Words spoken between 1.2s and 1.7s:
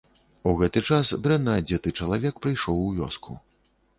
дрэнна